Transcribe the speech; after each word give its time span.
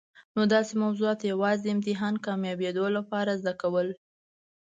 نو 0.35 0.41
داسي 0.53 0.75
موضوعات 0.83 1.19
یوازي 1.31 1.63
د 1.65 1.73
امتحان 1.75 2.13
کامیابېدو 2.25 2.85
لپاره 2.97 3.31
زده 3.41 3.53
کول. 3.61 3.87